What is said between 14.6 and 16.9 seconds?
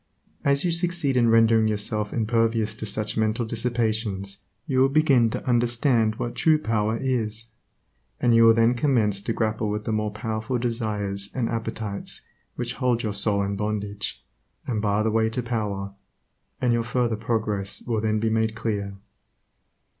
and bar the way to power, and your